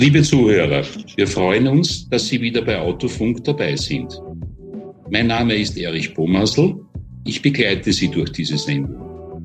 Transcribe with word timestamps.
Liebe 0.00 0.22
Zuhörer, 0.22 0.84
wir 1.16 1.26
freuen 1.26 1.66
uns, 1.66 2.08
dass 2.08 2.28
Sie 2.28 2.40
wieder 2.40 2.62
bei 2.62 2.78
Autofunk 2.78 3.42
dabei 3.42 3.74
sind. 3.74 4.22
Mein 5.10 5.26
Name 5.26 5.56
ist 5.56 5.76
Erich 5.76 6.14
Bomasl. 6.14 6.76
Ich 7.24 7.42
begleite 7.42 7.92
Sie 7.92 8.06
durch 8.06 8.30
diese 8.30 8.56
Sendung. 8.58 9.42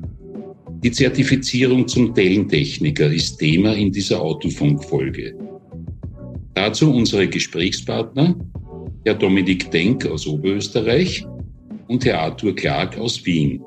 Die 0.84 0.92
Zertifizierung 0.92 1.88
zum 1.88 2.14
Dellentechniker 2.14 3.12
ist 3.12 3.38
Thema 3.38 3.74
in 3.74 3.90
dieser 3.90 4.22
Autofunk-Folge. 4.22 5.36
Dazu 6.54 6.94
unsere 6.94 7.26
Gesprächspartner, 7.26 8.36
Herr 9.04 9.14
Dominik 9.14 9.72
Denk 9.72 10.06
aus 10.06 10.24
Oberösterreich 10.24 11.26
und 11.88 12.04
Herr 12.04 12.20
Arthur 12.20 12.54
Clark 12.54 12.96
aus 12.96 13.26
Wien. 13.26 13.60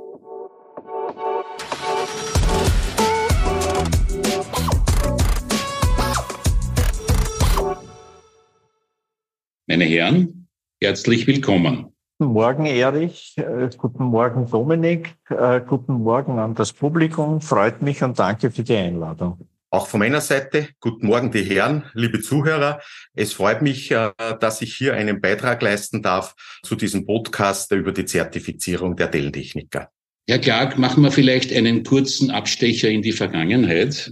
Meine 9.78 9.92
Herren, 9.92 10.48
herzlich 10.82 11.28
willkommen. 11.28 11.94
Guten 12.18 12.34
Morgen, 12.34 12.66
Erich. 12.66 13.36
Äh, 13.38 13.70
guten 13.78 14.06
Morgen, 14.06 14.50
Dominik. 14.50 15.14
Äh, 15.30 15.62
guten 15.62 16.02
Morgen 16.02 16.40
an 16.40 16.56
das 16.56 16.74
Publikum. 16.74 17.42
Freut 17.42 17.84
mich 17.84 18.02
und 18.02 18.18
danke 18.18 18.50
für 18.50 18.64
die 18.64 18.76
Einladung. 18.76 19.38
Auch 19.70 19.86
von 19.86 20.00
meiner 20.00 20.20
Seite, 20.20 20.70
guten 20.80 21.06
Morgen, 21.06 21.30
die 21.30 21.44
Herren, 21.44 21.84
liebe 21.94 22.22
Zuhörer. 22.22 22.82
Es 23.14 23.34
freut 23.34 23.62
mich, 23.62 23.92
äh, 23.92 24.14
dass 24.40 24.64
ich 24.64 24.74
hier 24.74 24.96
einen 24.96 25.22
Beitrag 25.22 25.62
leisten 25.62 26.02
darf 26.02 26.34
zu 26.64 26.76
diesem 26.76 27.06
Podcast 27.06 27.72
über 27.72 27.92
die 27.92 28.06
Zertifizierung 28.06 28.96
der 28.96 29.10
Dellentechniker. 29.10 29.92
Herr 30.28 30.40
Clark, 30.40 30.80
machen 30.80 31.04
wir 31.04 31.12
vielleicht 31.12 31.54
einen 31.54 31.84
kurzen 31.84 32.32
Abstecher 32.32 32.90
in 32.90 33.04
die 33.04 33.12
Vergangenheit. 33.12 34.12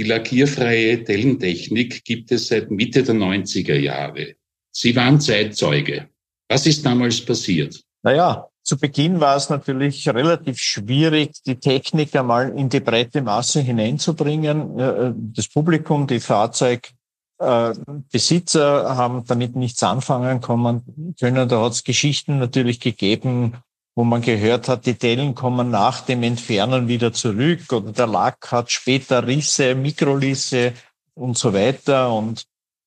Die 0.00 0.04
lackierfreie 0.06 1.04
Dellentechnik 1.04 2.02
gibt 2.02 2.32
es 2.32 2.48
seit 2.48 2.72
Mitte 2.72 3.04
der 3.04 3.14
90er 3.14 3.76
Jahre. 3.76 4.34
Sie 4.76 4.96
waren 4.96 5.20
Zeitzeuge. 5.20 6.08
Was 6.48 6.66
ist 6.66 6.84
damals 6.84 7.24
passiert? 7.24 7.80
Naja, 8.02 8.48
zu 8.62 8.76
Beginn 8.78 9.20
war 9.20 9.36
es 9.36 9.50
natürlich 9.50 10.08
relativ 10.08 10.58
schwierig, 10.58 11.42
die 11.46 11.54
Technik 11.56 12.16
einmal 12.16 12.58
in 12.58 12.70
die 12.70 12.80
breite 12.80 13.22
Masse 13.22 13.60
hineinzubringen. 13.60 14.78
Äh, 14.78 15.12
das 15.16 15.48
Publikum, 15.48 16.06
die 16.06 16.20
Fahrzeugbesitzer 16.20 18.96
haben 18.96 19.24
damit 19.26 19.54
nichts 19.54 19.82
anfangen 19.82 20.40
können. 20.40 21.14
Da 21.20 21.62
hat 21.62 21.72
es 21.72 21.84
Geschichten 21.84 22.38
natürlich 22.38 22.80
gegeben, 22.80 23.58
wo 23.94 24.02
man 24.02 24.22
gehört 24.22 24.68
hat, 24.68 24.86
die 24.86 24.98
Dellen 24.98 25.34
kommen 25.34 25.70
nach 25.70 26.00
dem 26.00 26.22
Entfernen 26.22 26.88
wieder 26.88 27.12
zurück 27.12 27.70
oder 27.72 27.92
der 27.92 28.06
Lack 28.06 28.50
hat 28.50 28.72
später 28.72 29.26
Risse, 29.26 29.74
Mikrolisse 29.74 30.72
und 31.14 31.38
so 31.38 31.54
weiter. 31.54 32.12
Und 32.12 32.46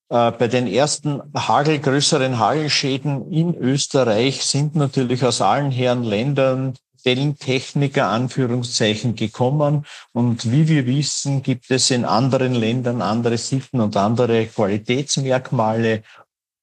bei 0.10 0.48
den 0.48 0.68
ersten 0.68 1.22
Hagel, 1.36 1.80
größeren 1.80 2.40
Hagelschäden 2.40 3.32
in 3.32 3.56
Österreich 3.56 4.46
sind 4.46 4.76
natürlich 4.76 5.26
aus 5.26 5.42
allen 5.42 5.72
Herren 5.72 6.04
Ländern 6.04 6.76
Dellentechniker 7.06 8.08
Anführungszeichen 8.08 9.16
gekommen. 9.16 9.86
Und 10.12 10.52
wie 10.52 10.68
wir 10.68 10.86
wissen, 10.86 11.42
gibt 11.42 11.72
es 11.72 11.90
in 11.90 12.04
anderen 12.06 12.54
Ländern 12.54 13.02
andere 13.02 13.38
Sitten 13.38 13.80
und 13.80 13.96
andere 13.96 14.46
Qualitätsmerkmale. 14.48 16.04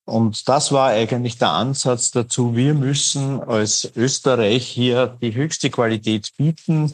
Und 0.07 0.47
das 0.49 0.71
war 0.71 0.91
eigentlich 0.91 1.39
der 1.39 1.51
Ansatz 1.51 2.11
dazu. 2.11 2.55
Wir 2.55 2.75
müssen 2.75 3.41
als 3.41 3.91
Österreich 3.97 4.67
hier 4.67 5.17
die 5.23 5.35
höchste 5.35 5.71
Qualität 5.71 6.31
bieten. 6.37 6.93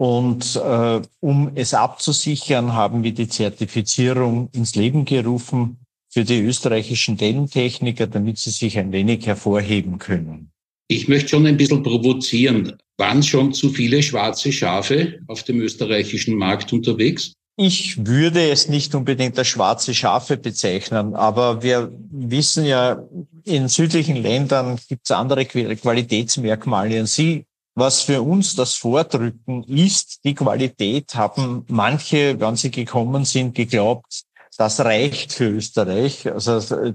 Und 0.00 0.56
äh, 0.56 1.02
um 1.20 1.52
es 1.56 1.74
abzusichern, 1.74 2.72
haben 2.72 3.04
wir 3.04 3.12
die 3.12 3.28
Zertifizierung 3.28 4.48
ins 4.54 4.74
Leben 4.74 5.04
gerufen 5.04 5.76
für 6.08 6.24
die 6.24 6.40
österreichischen 6.40 7.18
Dellentechniker, 7.18 8.06
damit 8.06 8.38
sie 8.38 8.48
sich 8.48 8.78
ein 8.78 8.92
wenig 8.92 9.26
hervorheben 9.26 9.98
können. 9.98 10.52
Ich 10.88 11.06
möchte 11.06 11.28
schon 11.28 11.44
ein 11.44 11.58
bisschen 11.58 11.82
provozieren. 11.82 12.78
Waren 12.96 13.22
schon 13.22 13.52
zu 13.52 13.68
viele 13.68 14.02
schwarze 14.02 14.50
Schafe 14.52 15.18
auf 15.26 15.42
dem 15.42 15.60
österreichischen 15.60 16.34
Markt 16.34 16.72
unterwegs? 16.72 17.34
Ich 17.58 18.06
würde 18.06 18.50
es 18.50 18.70
nicht 18.70 18.94
unbedingt 18.94 19.38
als 19.38 19.48
schwarze 19.48 19.92
Schafe 19.92 20.38
bezeichnen, 20.38 21.14
aber 21.14 21.62
wir 21.62 21.92
wissen 22.10 22.64
ja, 22.64 23.06
in 23.44 23.68
südlichen 23.68 24.16
Ländern 24.16 24.78
gibt 24.88 25.02
es 25.04 25.10
andere 25.10 25.44
Qualitätsmerkmale 25.44 27.00
und 27.00 27.06
sie 27.06 27.44
was 27.80 28.02
für 28.02 28.22
uns 28.22 28.54
das 28.54 28.74
Vordrücken 28.74 29.64
ist, 29.64 30.20
die 30.24 30.34
Qualität, 30.34 31.14
haben 31.16 31.64
manche, 31.66 32.38
wenn 32.38 32.54
sie 32.54 32.70
gekommen 32.70 33.24
sind, 33.24 33.56
geglaubt, 33.56 34.22
das 34.56 34.78
reicht 34.80 35.32
für 35.32 35.48
Österreich. 35.48 36.30
Also 36.30 36.94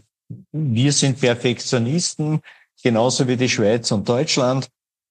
wir 0.51 0.93
sind 0.93 1.19
Perfektionisten, 1.19 2.39
genauso 2.81 3.27
wie 3.27 3.35
die 3.35 3.49
Schweiz 3.49 3.91
und 3.91 4.07
Deutschland. 4.07 4.69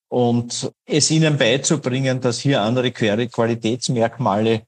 Und 0.08 0.72
es 0.86 1.10
ihnen 1.10 1.36
beizubringen, 1.36 2.20
dass 2.20 2.38
hier 2.38 2.62
andere 2.62 2.92
Qualitätsmerkmale 2.92 4.62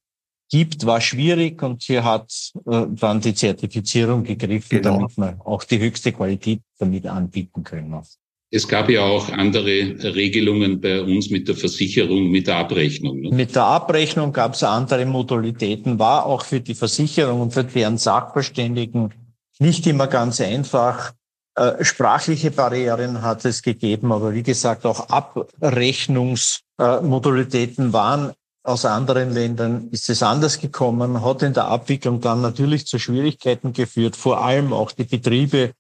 gibt, 0.51 0.87
war 0.87 1.01
schwierig 1.01 1.63
und 1.63 1.83
hier 1.83 2.05
hat 2.05 2.53
äh, 2.67 2.87
dann 2.89 3.21
die 3.21 3.35
Zertifizierung 3.35 4.25
gegriffen, 4.25 4.83
genau. 4.83 4.97
damit 4.97 5.19
man 5.19 5.41
auch 5.41 5.65
die 5.65 5.79
höchste 5.79 6.13
Qualität 6.13 6.63
damit 6.79 7.07
anbieten 7.07 7.63
können. 7.65 8.03
Es 8.51 8.67
gab 8.69 8.89
ja 8.89 9.03
auch 9.03 9.29
andere 9.31 9.97
Regelungen 10.15 10.81
bei 10.81 11.03
uns 11.03 11.31
mit 11.31 11.49
der 11.49 11.57
Versicherung, 11.57 12.31
mit 12.31 12.47
der 12.47 12.59
Abrechnung. 12.59 13.21
Ne? 13.21 13.31
Mit 13.31 13.57
der 13.57 13.65
Abrechnung 13.65 14.33
gab 14.33 14.55
es 14.55 14.63
andere 14.63 15.05
Modalitäten, 15.05 15.99
war 15.99 16.27
auch 16.27 16.45
für 16.45 16.61
die 16.61 16.77
Versicherung 16.77 17.41
und 17.41 17.53
für 17.53 17.65
deren 17.65 17.99
Sachverständigen 17.99 19.13
nicht 19.59 19.85
immer 19.87 20.07
ganz 20.07 20.41
einfach. 20.41 21.13
Äh, 21.57 21.85
sprachliche 21.85 22.53
Barrieren 22.53 23.23
hat 23.23 23.45
es 23.45 23.63
gegeben, 23.63 24.13
aber 24.13 24.33
wie 24.33 24.45
gesagt, 24.45 24.87
auch 24.87 25.09
Abrechnungsmodalitäten 25.09 27.93
waren 27.93 28.33
aus 28.67 28.85
anderen 28.85 29.33
Ländern 29.33 29.89
ist 29.93 30.11
es 30.11 30.25
anders 30.25 30.61
gekommen, 30.61 31.25
hat 31.25 31.43
in 31.43 31.55
der 31.55 31.67
Abwicklung 31.67 32.21
dann 32.21 32.43
natürlich 32.43 32.87
zu 32.87 32.99
Schwierigkeiten 32.99 33.73
geführt, 33.73 34.17
vor 34.17 34.45
allem 34.45 34.73
auch 34.73 34.91
die 34.91 35.05
Betriebe, 35.05 35.73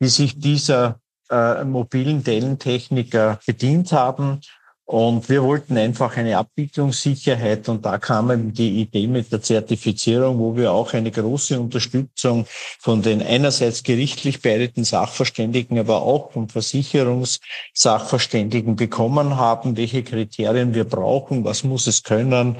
die 0.00 0.08
sich 0.08 0.38
dieser 0.38 1.00
äh, 1.30 1.64
mobilen 1.64 2.24
Dellentechniker 2.24 3.38
bedient 3.46 3.92
haben. 3.92 4.40
Und 4.90 5.28
wir 5.28 5.42
wollten 5.42 5.76
einfach 5.76 6.16
eine 6.16 6.38
Abwicklungssicherheit 6.38 7.68
und 7.68 7.84
da 7.84 7.98
kam 7.98 8.30
eben 8.30 8.54
die 8.54 8.80
Idee 8.80 9.06
mit 9.06 9.30
der 9.30 9.42
Zertifizierung, 9.42 10.38
wo 10.38 10.56
wir 10.56 10.72
auch 10.72 10.94
eine 10.94 11.10
große 11.10 11.60
Unterstützung 11.60 12.46
von 12.80 13.02
den 13.02 13.20
einerseits 13.20 13.82
gerichtlich 13.82 14.40
beideten 14.40 14.84
Sachverständigen, 14.84 15.78
aber 15.78 16.00
auch 16.00 16.32
von 16.32 16.48
Versicherungssachverständigen 16.48 18.76
bekommen 18.76 19.36
haben, 19.36 19.76
welche 19.76 20.02
Kriterien 20.02 20.72
wir 20.72 20.84
brauchen, 20.84 21.44
was 21.44 21.64
muss 21.64 21.86
es 21.86 22.02
können 22.02 22.56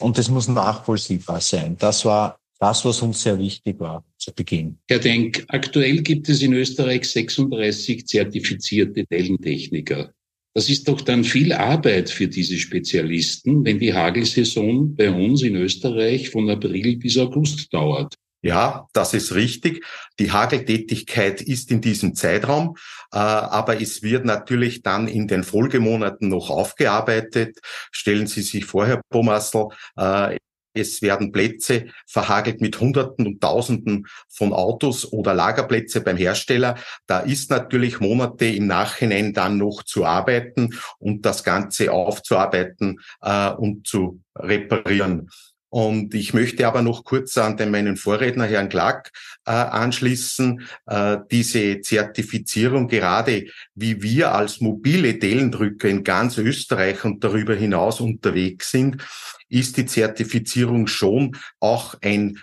und 0.00 0.18
es 0.18 0.30
muss 0.30 0.48
nachvollziehbar 0.48 1.40
sein. 1.40 1.76
Das 1.78 2.04
war 2.04 2.40
das, 2.58 2.84
was 2.84 3.02
uns 3.02 3.22
sehr 3.22 3.38
wichtig 3.38 3.78
war 3.80 4.04
zu 4.16 4.32
Beginn. 4.32 4.78
Herr 4.88 4.98
Denk, 4.98 5.44
aktuell 5.48 6.02
gibt 6.02 6.28
es 6.28 6.42
in 6.42 6.52
Österreich 6.52 7.04
36 7.08 8.06
zertifizierte 8.06 9.04
Dellentechniker. 9.04 10.12
Das 10.54 10.68
ist 10.68 10.88
doch 10.88 11.00
dann 11.00 11.22
viel 11.22 11.52
Arbeit 11.52 12.10
für 12.10 12.26
diese 12.26 12.56
Spezialisten, 12.56 13.64
wenn 13.64 13.78
die 13.78 13.94
Hagelsaison 13.94 14.94
bei 14.96 15.10
uns 15.10 15.42
in 15.42 15.54
Österreich 15.54 16.30
von 16.30 16.50
April 16.50 16.96
bis 16.96 17.16
August 17.16 17.72
dauert. 17.72 18.14
Ja, 18.40 18.86
das 18.92 19.14
ist 19.14 19.34
richtig. 19.34 19.84
Die 20.20 20.30
Hageltätigkeit 20.30 21.42
ist 21.42 21.72
in 21.72 21.80
diesem 21.80 22.14
Zeitraum, 22.14 22.76
äh, 23.12 23.18
aber 23.18 23.80
es 23.80 24.02
wird 24.02 24.24
natürlich 24.24 24.82
dann 24.82 25.08
in 25.08 25.26
den 25.26 25.42
Folgemonaten 25.42 26.28
noch 26.28 26.48
aufgearbeitet. 26.48 27.58
Stellen 27.90 28.28
Sie 28.28 28.42
sich 28.42 28.64
vor, 28.64 28.86
Herr 28.86 29.00
Bomassel, 29.10 29.68
äh, 29.96 30.38
es 30.74 31.02
werden 31.02 31.32
Plätze 31.32 31.86
verhagelt 32.06 32.60
mit 32.60 32.80
Hunderten 32.80 33.26
und 33.26 33.40
Tausenden 33.40 34.06
von 34.28 34.52
Autos 34.52 35.12
oder 35.12 35.34
Lagerplätze 35.34 36.00
beim 36.00 36.16
Hersteller. 36.16 36.76
Da 37.06 37.20
ist 37.20 37.50
natürlich 37.50 38.00
Monate 38.00 38.46
im 38.46 38.66
Nachhinein 38.66 39.32
dann 39.32 39.58
noch 39.58 39.82
zu 39.82 40.04
arbeiten 40.04 40.74
und 40.98 41.24
das 41.24 41.44
Ganze 41.44 41.92
aufzuarbeiten 41.92 43.00
äh, 43.22 43.50
und 43.50 43.86
zu 43.86 44.20
reparieren. 44.36 45.30
Und 45.70 46.14
ich 46.14 46.32
möchte 46.32 46.66
aber 46.66 46.80
noch 46.80 47.04
kurz 47.04 47.36
an 47.36 47.58
den 47.58 47.70
meinen 47.70 47.98
Vorredner, 47.98 48.46
Herrn 48.46 48.70
Clark, 48.70 49.10
äh, 49.44 49.50
anschließen. 49.50 50.66
Äh, 50.86 51.18
diese 51.30 51.82
Zertifizierung, 51.82 52.88
gerade 52.88 53.46
wie 53.74 54.02
wir 54.02 54.34
als 54.34 54.60
mobile 54.60 55.14
Dellendrücker 55.14 55.88
in 55.88 56.04
ganz 56.04 56.38
Österreich 56.38 57.04
und 57.04 57.22
darüber 57.22 57.54
hinaus 57.54 58.00
unterwegs 58.00 58.70
sind, 58.70 59.02
ist 59.48 59.76
die 59.76 59.86
Zertifizierung 59.86 60.86
schon 60.86 61.36
auch 61.60 61.94
ein 62.02 62.38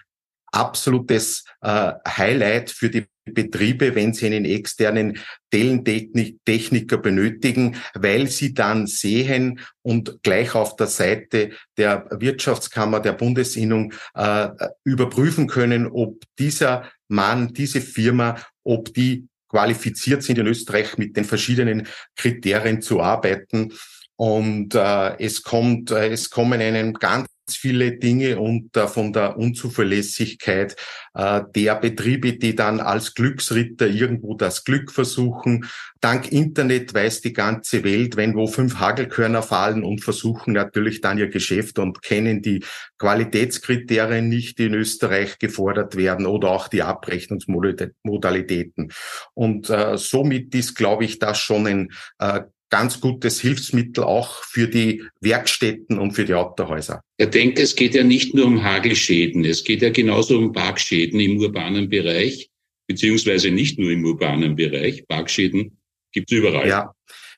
absolutes 0.51 1.43
äh, 1.61 1.91
Highlight 2.07 2.71
für 2.71 2.89
die 2.89 3.05
Betriebe, 3.25 3.95
wenn 3.95 4.13
sie 4.13 4.27
einen 4.27 4.45
externen 4.45 5.17
Tellentechniker 5.51 6.97
benötigen, 6.97 7.75
weil 7.95 8.27
sie 8.27 8.53
dann 8.53 8.85
sehen 8.85 9.59
und 9.81 10.19
gleich 10.21 10.53
auf 10.53 10.75
der 10.75 10.87
Seite 10.87 11.51
der 11.77 12.07
Wirtschaftskammer 12.11 12.99
der 12.99 13.13
Bundesinnung 13.13 13.93
äh, 14.13 14.49
überprüfen 14.83 15.47
können, 15.47 15.87
ob 15.87 16.21
dieser 16.37 16.89
Mann, 17.07 17.53
diese 17.53 17.81
Firma, 17.81 18.37
ob 18.63 18.93
die 18.93 19.27
qualifiziert 19.49 20.21
sind 20.21 20.37
in 20.37 20.47
Österreich 20.47 20.97
mit 20.97 21.17
den 21.17 21.25
verschiedenen 21.25 21.87
Kriterien 22.15 22.81
zu 22.81 23.01
arbeiten. 23.01 23.73
Und 24.17 24.75
äh, 24.75 25.17
es 25.19 25.43
kommt, 25.43 25.91
äh, 25.91 26.09
es 26.09 26.29
kommen 26.29 26.61
einem 26.61 26.93
ganz 26.93 27.27
viele 27.49 27.97
Dinge 27.97 28.39
und 28.39 28.75
äh, 28.75 28.87
von 28.87 29.13
der 29.13 29.37
Unzuverlässigkeit 29.37 30.75
äh, 31.13 31.41
der 31.53 31.75
Betriebe, 31.75 32.37
die 32.37 32.55
dann 32.55 32.79
als 32.79 33.13
Glücksritter 33.13 33.87
irgendwo 33.87 34.35
das 34.35 34.63
Glück 34.63 34.91
versuchen. 34.91 35.65
Dank 36.01 36.31
Internet 36.31 36.93
weiß 36.93 37.21
die 37.21 37.33
ganze 37.33 37.83
Welt, 37.83 38.15
wenn 38.15 38.35
wo 38.35 38.47
fünf 38.47 38.79
Hagelkörner 38.79 39.43
fallen 39.43 39.83
und 39.83 40.03
versuchen 40.03 40.53
natürlich 40.53 41.01
dann 41.01 41.17
ihr 41.17 41.29
Geschäft 41.29 41.77
und 41.77 42.01
kennen 42.01 42.41
die 42.41 42.63
Qualitätskriterien 42.97 44.27
nicht, 44.27 44.57
die 44.57 44.65
in 44.65 44.73
Österreich 44.73 45.37
gefordert 45.37 45.95
werden 45.95 46.25
oder 46.25 46.49
auch 46.49 46.67
die 46.67 46.83
Abrechnungsmodalitäten. 46.83 48.91
Und 49.33 49.69
äh, 49.69 49.97
somit 49.97 50.55
ist, 50.55 50.75
glaube 50.75 51.05
ich, 51.05 51.19
das 51.19 51.37
schon 51.37 51.67
ein 51.67 51.91
äh, 52.19 52.41
ganz 52.69 52.99
gutes 52.99 53.39
Hilfsmittel 53.39 54.03
auch 54.03 54.43
für 54.43 54.67
die 54.67 55.03
Werkstätten 55.21 55.99
und 55.99 56.11
für 56.11 56.25
die 56.25 56.33
Autohäuser. 56.33 57.01
Ich 57.17 57.29
denke, 57.29 57.61
es 57.61 57.75
geht 57.75 57.95
ja 57.95 58.03
nicht 58.03 58.33
nur 58.33 58.45
um 58.45 58.63
Hagelschäden, 58.63 59.45
es 59.45 59.63
geht 59.63 59.81
ja 59.81 59.89
genauso 59.89 60.37
um 60.37 60.51
Parkschäden 60.51 61.19
im 61.19 61.37
urbanen 61.37 61.89
Bereich, 61.89 62.49
beziehungsweise 62.87 63.51
nicht 63.51 63.77
nur 63.79 63.91
im 63.91 64.03
urbanen 64.03 64.55
Bereich. 64.55 65.07
Parkschäden 65.07 65.77
gibt 66.11 66.31
es 66.31 66.37
überall. 66.37 66.67
Ja. 66.67 66.94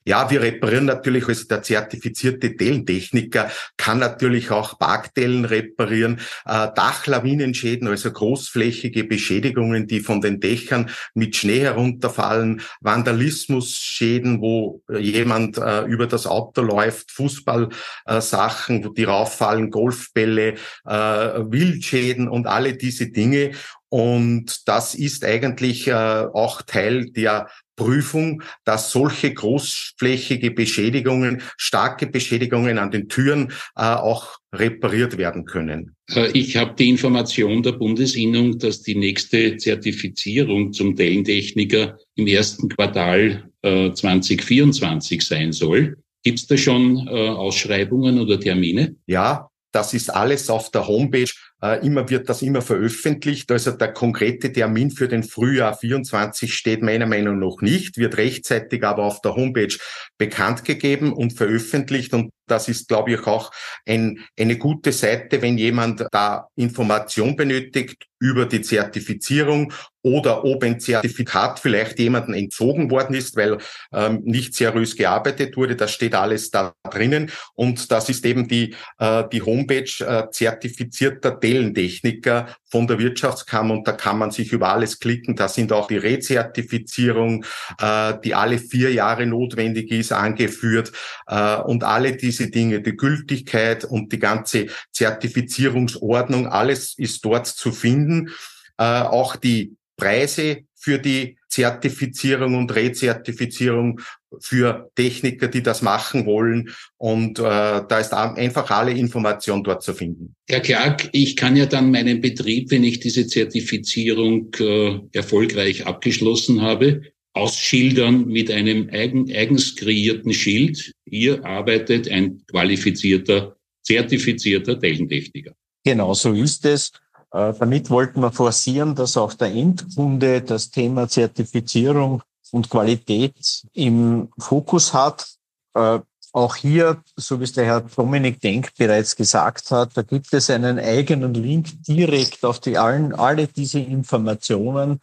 Ja, 0.08 0.30
wir 0.32 0.42
reparieren 0.42 0.86
natürlich, 0.86 1.28
also 1.28 1.46
der 1.50 1.64
zertifizierte 1.64 2.52
Dellentechniker 2.52 3.52
kann 3.76 4.00
natürlich 4.00 4.52
auch 4.52 4.80
Parkdellen 4.80 5.44
reparieren, 5.44 6.22
äh, 6.46 6.70
Dachlawinenschäden, 6.74 7.90
also 7.90 8.14
großflächige 8.14 9.04
Beschädigungen, 9.04 9.86
die 9.86 10.00
von 10.00 10.22
den 10.22 10.40
Dächern 10.40 10.90
mit 11.14 11.36
Schnee 11.36 11.60
herunterfallen, 11.60 12.62
Vandalismusschäden, 12.80 14.40
wo 14.40 14.82
jemand 14.98 15.58
äh, 15.58 15.82
über 15.82 16.08
das 16.08 16.26
Auto 16.26 16.62
läuft, 16.62 17.12
Fußballsachen, 17.12 18.84
äh, 18.86 18.90
die 18.96 19.04
rauffallen, 19.04 19.72
Golfbälle, 19.72 20.54
äh, 20.86 20.90
Wildschäden 20.90 22.30
und 22.30 22.48
alle 22.48 22.76
diese 22.78 23.08
Dinge. 23.08 23.52
Und 23.90 24.68
das 24.68 24.96
ist 24.96 25.24
eigentlich 25.24 25.88
äh, 25.88 25.94
auch 25.94 26.62
Teil 26.62 27.10
der 27.12 27.48
Prüfung, 27.78 28.44
dass 28.66 28.92
solche 28.92 29.34
großflächige 29.34 30.52
Beschädigungen, 30.52 31.42
starke 31.56 32.08
Beschädigungen 32.08 32.78
an 32.78 32.92
den 32.92 33.08
Türen 33.08 33.54
äh, 33.78 33.84
auch 33.84 34.40
repariert 34.54 35.18
werden 35.18 35.46
können. 35.46 35.96
Äh, 36.14 36.32
ich 36.32 36.58
habe 36.58 36.76
die 36.78 36.90
Information 36.90 37.64
der 37.64 37.74
Bundesinnung, 37.74 38.60
dass 38.60 38.82
die 38.82 38.96
nächste 38.96 39.56
Zertifizierung 39.56 40.74
zum 40.74 40.96
Dellentechniker 40.96 41.98
im 42.16 42.28
ersten 42.28 42.68
Quartal 42.68 43.50
äh, 43.62 43.94
2024 43.94 45.22
sein 45.22 45.54
soll. 45.54 45.98
Gibt 46.24 46.40
es 46.40 46.48
da 46.48 46.58
schon 46.58 47.08
äh, 47.08 47.30
Ausschreibungen 47.30 48.20
oder 48.20 48.40
Termine? 48.40 48.96
Ja, 49.06 49.50
das 49.72 49.94
ist 49.94 50.10
alles 50.10 50.50
auf 50.50 50.72
der 50.72 50.88
Homepage. 50.88 51.32
Äh, 51.62 51.86
immer 51.86 52.10
wird 52.10 52.30
das 52.30 52.42
immer 52.42 52.62
veröffentlicht. 52.62 53.52
Also 53.52 53.72
der 53.72 53.94
konkrete 53.94 54.52
Termin 54.52 54.92
für 54.92 55.08
den 55.08 55.24
Frühjahr 55.24 55.76
24 55.76 56.54
steht 56.54 56.82
meiner 56.82 57.06
Meinung 57.06 57.40
nach 57.40 57.62
nicht, 57.62 57.98
wird 57.98 58.18
rechtzeitig 58.18 58.84
aber 58.84 59.04
auf 59.04 59.22
der 59.22 59.36
Homepage 59.36 59.76
bekannt 60.18 60.66
gegeben 60.66 61.14
und 61.14 61.34
veröffentlicht. 61.34 62.14
Und 62.14 62.32
das 62.48 62.70
ist, 62.70 62.88
glaube 62.88 63.12
ich, 63.14 63.28
auch 63.28 63.52
ein, 63.86 64.20
eine 64.40 64.58
gute 64.58 64.92
Seite, 64.92 65.42
wenn 65.42 65.58
jemand 65.58 66.06
da 66.12 66.48
Information 66.56 67.36
benötigt 67.36 68.06
über 68.20 68.46
die 68.46 68.62
Zertifizierung 68.62 69.74
oder 70.08 70.46
ob 70.46 70.64
ein 70.64 70.80
Zertifikat 70.80 71.60
vielleicht 71.60 72.00
jemandem 72.00 72.34
entzogen 72.34 72.90
worden 72.90 73.16
ist, 73.16 73.36
weil 73.36 73.58
ähm, 73.94 74.22
nicht 74.24 74.56
seriös 74.56 74.96
gearbeitet 74.96 75.58
wurde. 75.58 75.76
Das 75.76 75.92
steht 75.92 76.16
alles 76.16 76.50
da 76.50 76.74
drinnen. 76.90 77.30
Und 77.56 77.92
das 77.92 78.08
ist 78.10 78.26
eben 78.26 78.48
die, 78.48 78.74
äh, 79.00 79.24
die 79.32 79.42
Homepage 79.42 79.92
äh, 80.00 80.30
zertifizierter 80.32 81.40
Tellentechniker 81.40 82.48
von 82.70 82.88
der 82.88 83.00
Wirtschaftskammer. 83.00 83.74
Und 83.74 83.88
da 83.88 83.92
kann 83.92 84.18
man 84.18 84.32
sich 84.32 84.54
über 84.54 84.70
alles 84.70 85.00
klicken. 85.00 85.36
Da 85.36 85.50
sind 85.50 85.74
auch 85.74 85.88
die 85.88 85.98
Rezertifizierung, 85.98 87.44
äh, 87.82 88.14
die 88.24 88.34
alle 88.34 88.60
vier 88.60 88.94
Jahre 88.94 89.26
notwendig 89.26 89.92
ist, 89.92 90.14
angeführt. 90.14 90.94
Äh, 91.28 91.58
und 91.58 91.84
alle 91.84 92.16
diese 92.16 92.50
Dinge, 92.50 92.82
die 92.82 92.96
Gültigkeit 92.96 93.84
und 93.84 94.14
die 94.14 94.20
ganze 94.20 94.68
Zertifizierungsordnung, 94.92 96.48
alles 96.48 96.98
ist 96.98 97.26
dort 97.26 97.48
zu 97.48 97.74
finden. 97.74 98.30
Äh, 98.78 98.84
auch 98.84 99.36
die 99.36 99.76
Preise 99.98 100.64
für 100.76 101.00
die 101.00 101.38
Zertifizierung 101.50 102.56
und 102.56 102.74
Rezertifizierung 102.74 104.00
für 104.40 104.92
Techniker, 104.96 105.48
die 105.48 105.64
das 105.64 105.82
machen 105.82 106.26
wollen. 106.26 106.70
Und 106.98 107.40
äh, 107.40 107.42
da 107.42 108.00
ist 108.00 108.14
einfach 108.14 108.70
alle 108.70 108.92
Information 108.92 109.64
dort 109.64 109.82
zu 109.82 109.94
finden. 109.94 110.36
Herr 110.48 110.60
Clark, 110.60 111.10
ich 111.14 111.36
kann 111.36 111.56
ja 111.56 111.66
dann 111.66 111.92
meinen 111.92 112.22
Betrieb, 112.22 112.70
wenn 112.72 112.84
ich 112.84 113.00
diese 113.00 113.26
Zertifizierung 113.28 114.54
äh, 114.60 115.00
erfolgreich 115.14 115.86
abgeschlossen 115.88 116.62
habe, 116.62 117.02
ausschildern 117.34 118.28
mit 118.28 118.52
einem 118.52 118.90
eigen, 118.92 119.32
eigens 119.32 119.76
kreierten 119.76 120.34
Schild. 120.34 120.92
Hier 121.06 121.44
arbeitet 121.46 122.10
ein 122.10 122.44
qualifizierter, 122.48 123.58
zertifizierter 123.84 124.80
Techniker. 124.80 125.54
Genau 125.84 126.14
so 126.14 126.34
ist 126.34 126.66
es. 126.66 126.92
Äh, 127.38 127.54
damit 127.60 127.90
wollten 127.92 128.22
wir 128.22 128.32
forcieren, 128.32 128.96
dass 128.96 129.16
auch 129.16 129.34
der 129.34 129.54
Endkunde 129.54 130.42
das 130.42 130.72
Thema 130.72 131.08
Zertifizierung 131.08 132.24
und 132.52 132.68
Qualität 132.68 133.62
im 133.74 134.30
Fokus 134.40 134.96
hat. 134.96 135.28
Äh, 135.76 136.00
auch 136.34 136.56
hier, 136.56 137.04
so 137.16 137.40
wie 137.40 137.44
es 137.44 137.54
der 137.54 137.66
Herr 137.66 137.82
Dominik 137.82 138.42
Denk 138.42 138.74
bereits 138.76 139.16
gesagt 139.16 139.70
hat, 139.70 139.96
da 139.96 140.02
gibt 140.02 140.34
es 140.34 140.50
einen 140.50 140.80
eigenen 140.80 141.36
Link 141.36 141.84
direkt 141.84 142.44
auf 142.44 142.60
die 142.60 142.76
allen, 142.78 143.14
alle 143.14 143.46
diese 143.48 143.82
Informationen. 143.82 145.00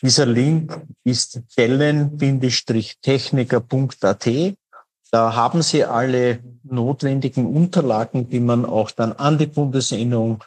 Dieser 0.00 0.26
Link 0.26 0.80
ist 1.02 1.40
dellen-techniker.at. 1.58 4.28
Da 5.10 5.34
haben 5.34 5.62
Sie 5.62 5.84
alle 5.84 6.38
notwendigen 6.62 7.46
Unterlagen, 7.46 8.30
die 8.30 8.40
man 8.40 8.64
auch 8.64 8.92
dann 8.92 9.12
an 9.12 9.38
die 9.38 9.46
Bundesinnung 9.46 10.42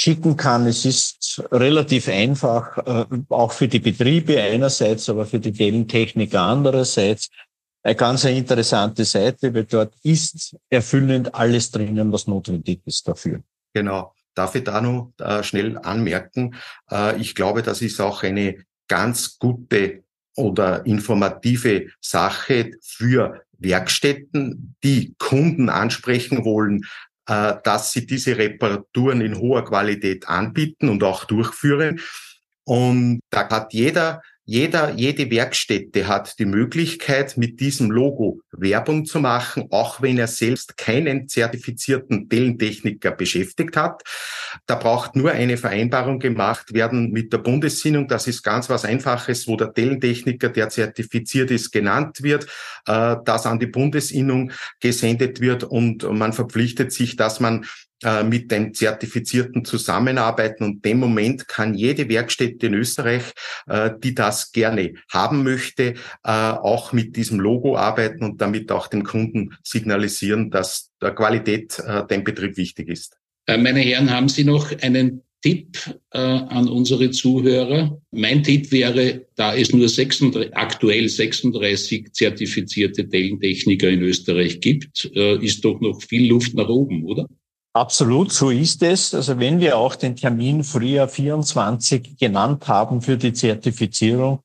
schicken 0.00 0.34
kann. 0.34 0.66
Es 0.66 0.86
ist 0.86 1.42
relativ 1.52 2.08
einfach, 2.08 2.78
äh, 2.78 3.04
auch 3.28 3.52
für 3.52 3.68
die 3.68 3.80
Betriebe 3.80 4.40
einerseits, 4.40 5.10
aber 5.10 5.26
für 5.26 5.38
die 5.38 5.52
Dellentechniker 5.52 6.40
andererseits. 6.40 7.28
Eine 7.82 7.96
ganz 7.96 8.24
interessante 8.24 9.04
Seite, 9.04 9.52
weil 9.52 9.64
dort 9.64 9.94
ist 10.02 10.56
erfüllend 10.70 11.34
alles 11.34 11.70
drinnen, 11.70 12.12
was 12.12 12.26
notwendig 12.26 12.80
ist 12.86 13.06
dafür. 13.06 13.42
Genau. 13.74 14.14
Darf 14.34 14.54
ich 14.54 14.64
da 14.64 14.80
noch 14.80 15.12
äh, 15.18 15.42
schnell 15.42 15.76
anmerken? 15.76 16.54
Äh, 16.90 17.20
ich 17.20 17.34
glaube, 17.34 17.62
das 17.62 17.82
ist 17.82 18.00
auch 18.00 18.22
eine 18.22 18.56
ganz 18.88 19.38
gute 19.38 20.04
oder 20.34 20.86
informative 20.86 21.88
Sache 22.00 22.70
für 22.80 23.42
Werkstätten, 23.58 24.76
die 24.82 25.14
Kunden 25.18 25.68
ansprechen 25.68 26.44
wollen, 26.46 26.86
äh, 27.30 27.60
dass 27.62 27.92
sie 27.92 28.06
diese 28.06 28.36
Reparaturen 28.36 29.20
in 29.20 29.38
hoher 29.38 29.64
Qualität 29.64 30.28
anbieten 30.28 30.88
und 30.88 31.04
auch 31.04 31.24
durchführen. 31.24 32.00
Und 32.64 33.20
da 33.30 33.48
hat 33.48 33.72
jeder 33.72 34.20
jeder, 34.50 34.94
jede 34.96 35.30
Werkstätte 35.30 36.08
hat 36.08 36.40
die 36.40 36.44
Möglichkeit, 36.44 37.36
mit 37.36 37.60
diesem 37.60 37.88
Logo 37.88 38.40
Werbung 38.50 39.04
zu 39.04 39.20
machen, 39.20 39.68
auch 39.70 40.02
wenn 40.02 40.18
er 40.18 40.26
selbst 40.26 40.76
keinen 40.76 41.28
zertifizierten 41.28 42.28
Tellentechniker 42.28 43.12
beschäftigt 43.12 43.76
hat. 43.76 44.02
Da 44.66 44.74
braucht 44.74 45.14
nur 45.14 45.30
eine 45.30 45.56
Vereinbarung 45.56 46.18
gemacht 46.18 46.74
werden 46.74 47.12
mit 47.12 47.32
der 47.32 47.38
Bundessinnung. 47.38 48.08
Das 48.08 48.26
ist 48.26 48.42
ganz 48.42 48.68
was 48.68 48.84
Einfaches, 48.84 49.46
wo 49.46 49.54
der 49.54 49.72
Tellentechniker, 49.72 50.48
der 50.48 50.68
zertifiziert 50.68 51.52
ist, 51.52 51.70
genannt 51.70 52.20
wird, 52.24 52.48
äh, 52.86 53.18
das 53.24 53.46
an 53.46 53.60
die 53.60 53.66
Bundesinnung 53.66 54.50
gesendet 54.80 55.40
wird 55.40 55.62
und 55.62 56.02
man 56.02 56.32
verpflichtet 56.32 56.92
sich, 56.92 57.14
dass 57.14 57.38
man 57.38 57.66
äh, 58.02 58.22
mit 58.22 58.50
dem 58.50 58.74
Zertifizierten 58.74 59.64
zusammenarbeiten. 59.64 60.64
Und 60.64 60.84
dem 60.84 60.98
Moment 60.98 61.48
kann 61.48 61.74
jede 61.74 62.08
Werkstätte 62.08 62.66
in 62.66 62.74
Österreich, 62.74 63.22
äh, 63.66 63.90
die 64.02 64.14
das 64.14 64.52
gerne 64.52 64.94
haben 65.12 65.42
möchte, 65.42 65.94
äh, 66.24 66.30
auch 66.30 66.92
mit 66.92 67.16
diesem 67.16 67.40
Logo 67.40 67.76
arbeiten 67.76 68.24
und 68.24 68.40
damit 68.40 68.72
auch 68.72 68.86
dem 68.86 69.04
Kunden 69.04 69.56
signalisieren, 69.62 70.50
dass 70.50 70.90
der 71.00 71.14
Qualität 71.14 71.82
dem 72.10 72.24
Betrieb 72.24 72.56
wichtig 72.58 72.88
ist. 72.88 73.16
Meine 73.46 73.80
Herren, 73.80 74.10
haben 74.10 74.28
Sie 74.28 74.44
noch 74.44 74.70
einen 74.82 75.22
Tipp 75.42 75.78
äh, 76.12 76.18
an 76.18 76.68
unsere 76.68 77.10
Zuhörer. 77.10 78.00
Mein 78.10 78.42
Tipp 78.42 78.70
wäre, 78.72 79.26
da 79.36 79.54
es 79.54 79.72
nur 79.72 79.88
36, 79.88 80.54
aktuell 80.54 81.08
36 81.08 82.12
zertifizierte 82.12 83.08
Tellentechniker 83.08 83.88
in 83.88 84.02
Österreich 84.02 84.60
gibt, 84.60 85.10
äh, 85.14 85.42
ist 85.42 85.64
doch 85.64 85.80
noch 85.80 86.02
viel 86.02 86.28
Luft 86.28 86.54
nach 86.54 86.68
oben, 86.68 87.04
oder? 87.04 87.26
Absolut, 87.72 88.32
so 88.32 88.50
ist 88.50 88.82
es. 88.82 89.14
Also 89.14 89.38
wenn 89.38 89.60
wir 89.60 89.78
auch 89.78 89.94
den 89.94 90.16
Termin 90.16 90.64
Frühjahr 90.64 91.08
24 91.08 92.18
genannt 92.18 92.66
haben 92.66 93.00
für 93.00 93.16
die 93.16 93.32
Zertifizierung, 93.32 94.40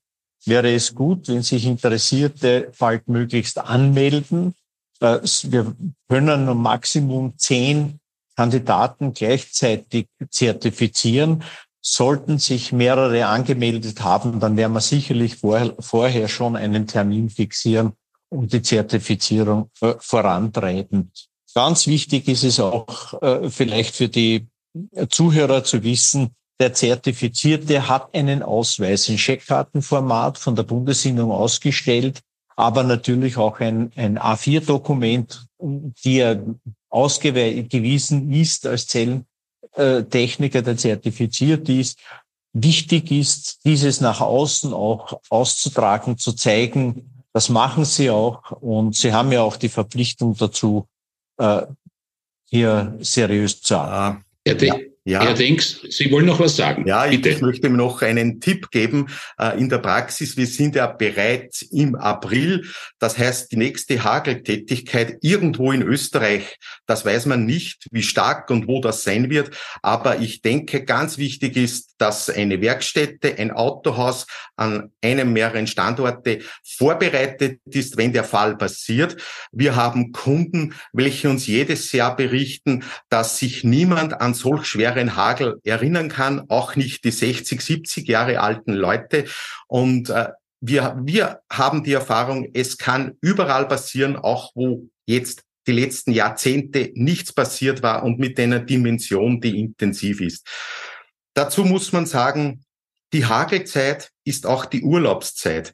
wäre 0.46 0.74
es 0.74 0.94
gut, 0.94 1.28
wenn 1.28 1.42
sich 1.42 1.66
Interessierte 1.66 2.72
bald 2.78 3.08
möglichst 3.08 3.58
anmelden. 3.58 4.54
Äh, 5.00 5.20
wir 5.44 5.76
können 6.08 6.46
nur 6.46 6.54
Maximum 6.54 7.36
zehn 7.38 8.00
Kandidaten 8.36 9.14
gleichzeitig 9.14 10.08
zertifizieren. 10.30 11.44
Sollten 11.82 12.38
sich 12.38 12.72
mehrere 12.72 13.26
angemeldet 13.26 14.02
haben, 14.02 14.40
dann 14.40 14.58
werden 14.58 14.74
wir 14.74 14.82
sicherlich 14.82 15.38
vorher, 15.38 15.76
vorher 15.80 16.28
schon 16.28 16.56
einen 16.56 16.86
Termin 16.86 17.30
fixieren 17.30 17.94
und 18.30 18.54
die 18.54 18.62
Zertifizierung 18.62 19.72
äh, 19.82 19.96
vorantreiben. 20.00 21.12
Ganz 21.56 21.88
wichtig 21.88 22.28
ist 22.28 22.44
es 22.44 22.60
auch 22.60 23.22
äh, 23.22 23.50
vielleicht 23.50 23.96
für 23.96 24.10
die 24.10 24.48
Zuhörer 25.10 25.64
zu 25.64 25.84
wissen, 25.84 26.36
der 26.60 26.74
Zertifizierte 26.74 27.88
hat 27.88 28.14
einen 28.14 28.44
Ausweis 28.44 29.10
in 29.10 29.18
Scheckkartenformat 29.18 30.38
von 30.38 30.56
der 30.56 30.64
Bundesinnung 30.64 31.32
ausgestellt, 31.32 32.22
aber 32.56 32.84
natürlich 32.84 33.38
auch 33.38 33.60
ein, 33.60 33.92
ein 33.96 34.20
A4-Dokument, 34.20 35.46
die 35.60 36.20
er 36.20 36.44
ausgewiesen 36.90 38.32
ist 38.32 38.66
als 38.66 38.88
Zellentechniker, 38.88 40.62
der 40.62 40.78
zertifiziert 40.78 41.68
ist. 41.68 42.00
Wichtig 42.54 43.12
ist, 43.12 43.66
dieses 43.66 44.00
nach 44.00 44.22
außen 44.22 44.74
auch 44.74 45.20
auszutragen, 45.30 46.18
zu 46.18 46.32
zeigen. 46.32 47.24
Das 47.34 47.50
machen 47.50 47.84
sie 47.84 48.10
auch 48.10 48.52
und 48.52 48.96
sie 48.96 49.12
haben 49.12 49.34
ja 49.34 49.42
auch 49.42 49.58
die 49.58 49.68
Verpflichtung 49.68 50.38
dazu, 50.38 50.88
äh, 51.38 51.62
hier 52.46 52.98
seriös 53.00 53.62
zu. 53.62 53.74
Ja. 53.76 54.22
Ja. 55.08 55.22
Herr 55.22 55.36
Denks, 55.36 55.82
Sie 55.88 56.10
wollen 56.10 56.26
noch 56.26 56.40
was 56.40 56.56
sagen? 56.56 56.88
Ja, 56.88 57.06
Bitte. 57.06 57.30
ich 57.30 57.40
möchte 57.40 57.70
noch 57.70 58.02
einen 58.02 58.42
Tipp 58.42 58.72
geben 58.72 59.06
äh, 59.38 59.56
in 59.56 59.70
der 59.70 59.78
Praxis. 59.78 60.36
Wir 60.36 60.48
sind 60.48 60.74
ja 60.76 60.88
bereits 60.88 61.62
im 61.62 61.94
April. 61.94 62.66
Das 62.98 63.16
heißt, 63.16 63.52
die 63.52 63.58
nächste 63.58 64.04
Hageltätigkeit 64.04 65.18
irgendwo 65.22 65.72
in 65.72 65.84
Österreich, 65.84 66.58
das 66.88 67.06
weiß 67.06 67.28
man 67.28 67.46
nicht, 67.46 67.86
wie 67.92 68.02
stark 68.02 68.50
und 68.50 68.68
wo 68.68 68.82
das 68.82 69.04
sein 69.04 69.30
wird. 69.30 69.52
Aber 69.84 70.22
ich 70.22 70.42
denke, 70.42 70.84
ganz 70.84 71.20
wichtig 71.20 71.56
ist, 71.56 71.94
dass 72.00 72.32
eine 72.32 72.60
Werkstätte, 72.62 73.38
ein 73.38 73.52
Autohaus 73.52 74.26
an 74.56 74.92
einem 75.04 75.34
mehreren 75.34 75.68
Standorte 75.68 76.40
vorbereitet 76.64 77.60
ist, 77.66 77.98
wenn 77.98 78.12
der 78.12 78.24
Fall 78.24 78.58
passiert. 78.58 79.18
Wir 79.52 79.76
haben 79.76 80.14
Kunden, 80.14 80.74
welche 80.94 81.30
uns 81.30 81.46
jedes 81.46 81.92
Jahr 81.92 82.16
berichten, 82.16 82.84
dass 83.10 83.38
sich 83.38 83.64
niemand 83.64 84.20
an 84.20 84.34
solch 84.34 84.66
schweren 84.66 84.95
Hagel 85.16 85.60
erinnern 85.64 86.10
kann, 86.10 86.50
auch 86.50 86.76
nicht 86.76 87.04
die 87.04 87.12
60, 87.12 87.62
70 87.62 88.08
Jahre 88.08 88.40
alten 88.40 88.74
Leute. 88.74 89.26
Und 89.68 90.10
äh, 90.10 90.30
wir, 90.62 90.98
wir 91.04 91.42
haben 91.52 91.84
die 91.84 91.94
Erfahrung, 91.94 92.50
es 92.54 92.78
kann 92.78 93.18
überall 93.22 93.68
passieren, 93.68 94.16
auch 94.16 94.52
wo 94.56 94.88
jetzt 95.06 95.44
die 95.68 95.74
letzten 95.74 96.12
Jahrzehnte 96.12 96.92
nichts 96.96 97.34
passiert 97.34 97.82
war 97.84 98.04
und 98.04 98.20
mit 98.20 98.40
einer 98.40 98.60
Dimension, 98.60 99.42
die 99.42 99.60
intensiv 99.60 100.22
ist. 100.22 100.48
Dazu 101.34 101.66
muss 101.66 101.92
man 101.92 102.06
sagen, 102.06 102.64
die 103.14 103.26
Hagelzeit 103.26 104.12
ist 104.24 104.46
auch 104.46 104.66
die 104.66 104.84
Urlaubszeit. 104.84 105.74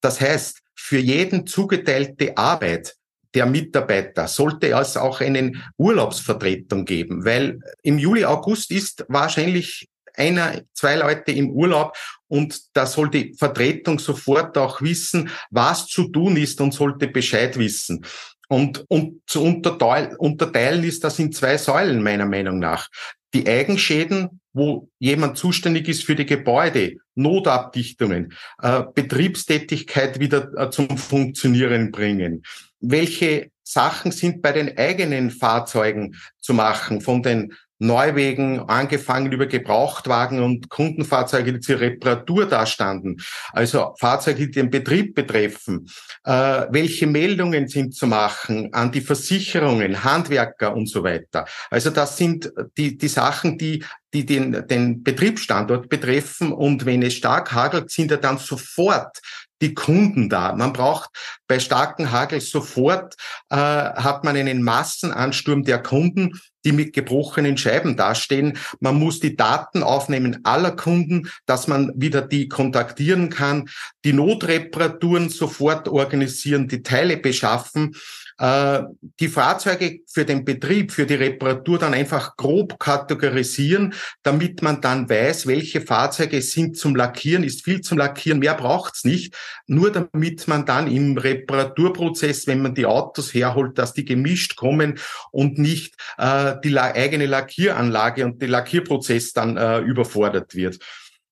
Das 0.00 0.20
heißt, 0.20 0.60
für 0.74 0.98
jeden 0.98 1.46
zugeteilte 1.46 2.36
Arbeit 2.36 2.96
der 3.34 3.46
Mitarbeiter 3.46 4.26
sollte 4.26 4.70
es 4.70 4.96
auch 4.96 5.20
einen 5.20 5.62
Urlaubsvertretung 5.76 6.84
geben, 6.84 7.24
weil 7.24 7.60
im 7.82 7.98
Juli, 7.98 8.24
August 8.24 8.70
ist 8.70 9.04
wahrscheinlich 9.08 9.88
einer, 10.16 10.60
zwei 10.74 10.96
Leute 10.96 11.32
im 11.32 11.50
Urlaub 11.50 11.96
und 12.28 12.60
da 12.74 12.86
soll 12.86 13.10
die 13.10 13.34
Vertretung 13.34 13.98
sofort 13.98 14.56
auch 14.58 14.82
wissen, 14.82 15.30
was 15.50 15.86
zu 15.86 16.08
tun 16.08 16.36
ist 16.36 16.60
und 16.60 16.74
sollte 16.74 17.08
Bescheid 17.08 17.58
wissen. 17.58 18.04
Und, 18.48 18.84
und 18.88 19.20
zu 19.26 19.42
unterteilen, 19.42 20.84
ist 20.84 21.04
das 21.04 21.20
in 21.20 21.30
zwei 21.30 21.56
Säulen 21.56 22.02
meiner 22.02 22.26
Meinung 22.26 22.58
nach. 22.58 22.88
Die 23.32 23.46
Eigenschäden, 23.46 24.40
wo 24.52 24.88
jemand 24.98 25.38
zuständig 25.38 25.88
ist 25.88 26.04
für 26.04 26.16
die 26.16 26.26
Gebäude, 26.26 26.96
Notabdichtungen, 27.14 28.32
äh, 28.60 28.82
Betriebstätigkeit 28.92 30.18
wieder 30.18 30.50
äh, 30.56 30.70
zum 30.70 30.98
Funktionieren 30.98 31.92
bringen. 31.92 32.42
Welche 32.80 33.50
Sachen 33.62 34.10
sind 34.10 34.42
bei 34.42 34.52
den 34.52 34.76
eigenen 34.76 35.30
Fahrzeugen 35.30 36.16
zu 36.40 36.54
machen, 36.54 37.00
von 37.00 37.22
den 37.22 37.54
Neuwegen, 37.82 38.60
angefangen 38.60 39.32
über 39.32 39.46
Gebrauchtwagen 39.46 40.42
und 40.42 40.68
Kundenfahrzeuge, 40.68 41.54
die 41.54 41.60
zur 41.60 41.80
Reparatur 41.80 42.46
dastanden, 42.46 43.16
also 43.52 43.94
Fahrzeuge, 43.98 44.46
die 44.46 44.50
den 44.50 44.68
Betrieb 44.68 45.14
betreffen. 45.14 45.88
Äh, 46.24 46.66
welche 46.70 47.06
Meldungen 47.06 47.68
sind 47.68 47.94
zu 47.94 48.06
machen 48.06 48.74
an 48.74 48.92
die 48.92 49.00
Versicherungen, 49.00 50.04
Handwerker 50.04 50.76
und 50.76 50.90
so 50.90 51.02
weiter. 51.02 51.46
Also 51.70 51.88
das 51.88 52.18
sind 52.18 52.52
die, 52.76 52.98
die 52.98 53.08
Sachen, 53.08 53.56
die 53.56 53.82
die 54.12 54.26
den, 54.26 54.66
den 54.66 55.04
Betriebsstandort 55.04 55.88
betreffen. 55.88 56.52
Und 56.52 56.84
wenn 56.84 57.02
es 57.02 57.14
stark 57.14 57.52
hagelt, 57.52 57.90
sind 57.90 58.10
ja 58.10 58.16
dann 58.16 58.38
sofort 58.38 59.20
die 59.60 59.74
Kunden 59.74 60.28
da. 60.28 60.54
Man 60.54 60.72
braucht 60.72 61.10
bei 61.46 61.58
starken 61.58 62.10
Hagel 62.10 62.40
sofort, 62.40 63.14
äh, 63.50 63.56
hat 63.56 64.24
man 64.24 64.36
einen 64.36 64.62
Massenansturm 64.62 65.64
der 65.64 65.82
Kunden, 65.82 66.40
die 66.64 66.72
mit 66.72 66.92
gebrochenen 66.92 67.56
Scheiben 67.56 67.96
dastehen. 67.96 68.58
Man 68.80 68.96
muss 68.96 69.20
die 69.20 69.36
Daten 69.36 69.82
aufnehmen 69.82 70.40
aller 70.44 70.72
Kunden, 70.72 71.30
dass 71.46 71.68
man 71.68 71.92
wieder 71.94 72.22
die 72.22 72.48
kontaktieren 72.48 73.30
kann, 73.30 73.68
die 74.04 74.12
Notreparaturen 74.12 75.28
sofort 75.30 75.88
organisieren, 75.88 76.68
die 76.68 76.82
Teile 76.82 77.16
beschaffen 77.16 77.94
äh, 78.40 78.84
die 79.20 79.28
Fahrzeuge 79.28 80.00
für 80.06 80.24
den 80.24 80.46
Betrieb, 80.46 80.92
für 80.92 81.04
die 81.04 81.14
Reparatur 81.14 81.78
dann 81.78 81.92
einfach 81.92 82.36
grob 82.36 82.78
kategorisieren, 82.80 83.92
damit 84.22 84.62
man 84.62 84.80
dann 84.80 85.10
weiß, 85.10 85.46
welche 85.46 85.82
Fahrzeuge 85.82 86.40
sind 86.40 86.78
zum 86.78 86.96
Lackieren, 86.96 87.44
ist 87.44 87.64
viel 87.64 87.82
zum 87.82 87.98
Lackieren, 87.98 88.38
mehr 88.38 88.54
braucht's 88.54 89.04
nicht, 89.04 89.36
nur 89.66 89.92
damit 89.92 90.48
man 90.48 90.64
dann 90.64 90.90
im 90.90 91.18
Reparaturprozess, 91.18 92.46
wenn 92.46 92.62
man 92.62 92.74
die 92.74 92.86
Autos 92.86 93.34
herholt, 93.34 93.76
dass 93.76 93.92
die 93.92 94.06
gemischt 94.06 94.56
kommen 94.56 94.98
und 95.30 95.58
nicht 95.58 95.94
äh, 96.16 96.54
die 96.64 96.78
eigene 96.78 97.26
Lackieranlage 97.26 98.24
und 98.24 98.40
der 98.40 98.48
Lackierprozess 98.48 99.34
dann 99.34 99.58
äh, 99.58 99.80
überfordert 99.80 100.54
wird 100.54 100.78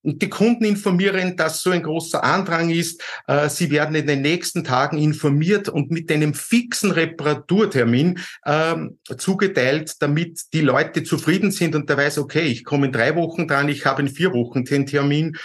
die 0.02 0.28
Kunden 0.28 0.64
informieren, 0.64 1.37
dass 1.37 1.62
so 1.62 1.71
ein 1.71 1.83
großer 1.83 2.23
Andrang 2.23 2.71
ist. 2.71 3.02
Äh, 3.26 3.49
sie 3.49 3.71
werden 3.71 3.95
in 3.95 4.07
den 4.07 4.23
nächsten 4.23 4.64
Tagen 4.64 4.99
informiert 4.99 5.69
und 5.69 5.90
mit 5.90 6.11
einem 6.11 6.35
fixen 6.35 6.90
Reparaturtermin 6.90 8.21
ähm, 8.47 8.99
zugeteilt, 9.17 9.95
damit 10.00 10.40
die 10.52 10.61
Leute 10.61 11.02
zufrieden 11.02 11.50
sind 11.50 11.75
und 11.75 11.88
der 11.88 11.97
weiß, 11.97 12.19
okay, 12.19 12.47
ich 12.47 12.64
komme 12.64 12.87
in 12.87 12.93
drei 12.93 13.17
Wochen 13.17 13.49
dran, 13.49 13.69
ich 13.69 13.87
habe 13.87 14.02
in 14.02 14.09
vier 14.09 14.33
Wochen 14.33 14.64
den 14.64 14.87
Termin. 14.87 15.37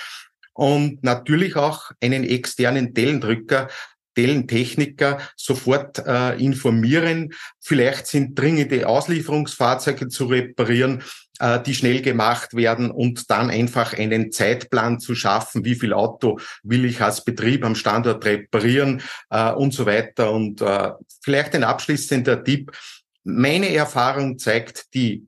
Und 0.56 1.04
natürlich 1.04 1.56
auch 1.56 1.90
einen 2.00 2.24
externen 2.24 2.94
Dellendrücker, 2.94 3.70
Dellentechniker 4.17 5.20
sofort 5.36 6.00
äh, 6.05 6.38
informieren. 6.38 7.34
Vielleicht 7.60 8.08
sind 8.08 8.38
dringende 8.38 8.88
Auslieferungsfahrzeuge 8.88 10.08
zu 10.08 10.25
reparieren 10.25 11.03
äh, 11.39 11.62
die 11.62 11.74
schnell 11.74 12.01
gemacht 12.01 12.53
werden 12.53 12.91
und 12.91 13.29
dann 13.29 13.50
einfach 13.50 13.93
einen 13.93 14.32
Zeitplan 14.32 15.00
zu 15.00 15.15
schaffen, 15.15 15.65
wie 15.65 15.75
viel 15.75 15.91
Auto 15.91 16.39
will 16.62 16.86
ich 16.86 17.01
als 17.01 17.24
Betrieb 17.24 17.65
am 17.65 17.75
Standort 17.75 18.24
reparieren 18.24 19.01
äh, 19.29 19.51
und 19.51 19.74
so 19.74 19.86
weiter. 19.86 20.32
Und 20.32 20.62
äh, 20.62 20.91
vielleicht 21.22 21.55
ein 21.55 21.63
abschließender 21.63 22.43
Tipp. 22.43 22.72
Meine 23.24 23.74
Erfahrung 23.74 24.38
zeigt, 24.38 24.93
die 24.93 25.25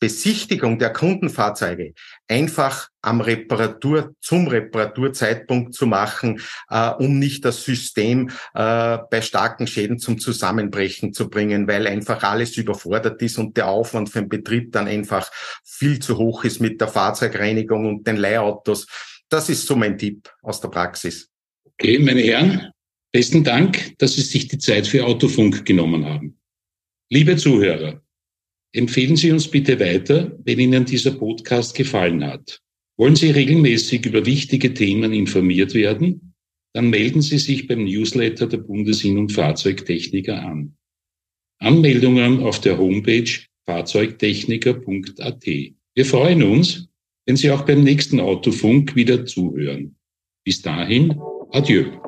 Besichtigung 0.00 0.78
der 0.78 0.92
Kundenfahrzeuge 0.92 1.92
einfach 2.28 2.88
am 3.02 3.20
Reparatur, 3.20 4.14
zum 4.20 4.48
Reparaturzeitpunkt 4.48 5.74
zu 5.74 5.86
machen, 5.86 6.40
äh, 6.70 6.90
um 6.90 7.18
nicht 7.18 7.44
das 7.44 7.62
System 7.62 8.30
äh, 8.54 8.98
bei 9.10 9.20
starken 9.20 9.66
Schäden 9.66 9.98
zum 9.98 10.18
Zusammenbrechen 10.18 11.12
zu 11.12 11.28
bringen, 11.28 11.68
weil 11.68 11.86
einfach 11.86 12.22
alles 12.22 12.56
überfordert 12.56 13.20
ist 13.22 13.38
und 13.38 13.56
der 13.56 13.68
Aufwand 13.68 14.08
für 14.08 14.20
den 14.20 14.28
Betrieb 14.28 14.72
dann 14.72 14.88
einfach 14.88 15.30
viel 15.64 15.98
zu 15.98 16.16
hoch 16.18 16.44
ist 16.44 16.60
mit 16.60 16.80
der 16.80 16.88
Fahrzeugreinigung 16.88 17.86
und 17.86 18.06
den 18.06 18.16
Leihautos. 18.16 18.86
Das 19.28 19.48
ist 19.48 19.66
so 19.66 19.76
mein 19.76 19.98
Tipp 19.98 20.32
aus 20.42 20.60
der 20.60 20.68
Praxis. 20.68 21.30
Okay, 21.64 21.98
meine 21.98 22.22
Herren, 22.22 22.70
besten 23.12 23.44
Dank, 23.44 23.98
dass 23.98 24.14
Sie 24.14 24.22
sich 24.22 24.48
die 24.48 24.58
Zeit 24.58 24.86
für 24.86 25.04
Autofunk 25.04 25.66
genommen 25.66 26.06
haben. 26.06 26.38
Liebe 27.10 27.36
Zuhörer, 27.36 28.00
Empfehlen 28.76 29.16
Sie 29.16 29.32
uns 29.32 29.48
bitte 29.48 29.80
weiter, 29.80 30.38
wenn 30.44 30.60
Ihnen 30.60 30.84
dieser 30.84 31.12
Podcast 31.12 31.74
gefallen 31.74 32.22
hat. 32.22 32.60
Wollen 32.98 33.16
Sie 33.16 33.30
regelmäßig 33.30 34.04
über 34.04 34.26
wichtige 34.26 34.74
Themen 34.74 35.14
informiert 35.14 35.72
werden? 35.72 36.34
Dann 36.74 36.90
melden 36.90 37.22
Sie 37.22 37.38
sich 37.38 37.66
beim 37.66 37.84
Newsletter 37.84 38.46
der 38.46 38.58
Bundesin- 38.58 39.16
und 39.16 39.32
Fahrzeugtechniker 39.32 40.44
an. 40.44 40.76
Anmeldungen 41.58 42.40
auf 42.40 42.60
der 42.60 42.76
Homepage 42.76 43.30
fahrzeugtechniker.at. 43.64 45.46
Wir 45.46 46.04
freuen 46.04 46.42
uns, 46.42 46.86
wenn 47.24 47.36
Sie 47.36 47.50
auch 47.50 47.62
beim 47.62 47.82
nächsten 47.82 48.20
Autofunk 48.20 48.94
wieder 48.94 49.24
zuhören. 49.24 49.96
Bis 50.44 50.60
dahin, 50.60 51.18
adieu. 51.50 52.05